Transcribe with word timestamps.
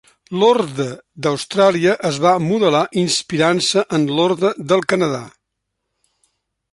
L'Orde 0.41 0.85
d'Austràlia 1.25 1.91
es 2.09 2.17
va 2.23 2.31
modelar 2.45 2.81
inspirant-se 3.03 3.83
en 3.99 4.07
l'Orde 4.15 4.51
del 4.73 4.85
Canadà. 4.95 5.21